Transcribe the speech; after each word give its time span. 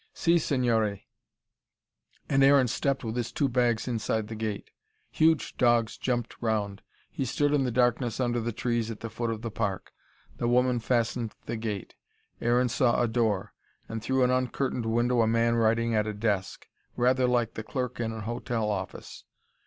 "Si, 0.15 0.39
signore." 0.39 1.03
And 2.27 2.43
Aaron 2.43 2.67
stepped 2.67 3.03
with 3.03 3.15
his 3.15 3.31
two 3.31 3.47
bags 3.47 3.87
inside 3.87 4.29
the 4.29 4.35
gate. 4.35 4.71
Huge 5.11 5.55
dogs 5.57 5.95
jumped 5.95 6.35
round. 6.41 6.81
He 7.11 7.23
stood 7.23 7.53
in 7.53 7.65
the 7.65 7.69
darkness 7.71 8.19
under 8.19 8.39
the 8.39 8.51
trees 8.51 8.89
at 8.89 9.01
the 9.01 9.11
foot 9.11 9.29
of 9.29 9.43
the 9.43 9.51
park. 9.51 9.93
The 10.37 10.47
woman 10.47 10.79
fastened 10.79 11.35
the 11.45 11.55
gate 11.55 11.93
Aaron 12.41 12.67
saw 12.69 12.99
a 12.99 13.07
door 13.07 13.53
and 13.87 14.01
through 14.01 14.23
an 14.23 14.31
uncurtained 14.31 14.87
window 14.87 15.21
a 15.21 15.27
man 15.27 15.53
writing 15.53 15.93
at 15.93 16.07
a 16.07 16.15
desk 16.15 16.67
rather 16.95 17.27
like 17.27 17.53
the 17.53 17.61
clerk 17.61 17.99
in 17.99 18.11
an 18.11 18.21
hotel 18.21 18.71
office. 18.71 19.23